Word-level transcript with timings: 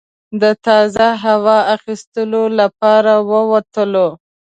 د 0.41 0.43
تازه 0.65 1.07
هوا 1.23 1.59
اخیستلو 1.75 2.43
لپاره 2.59 3.13
ووتلو. 3.29 4.07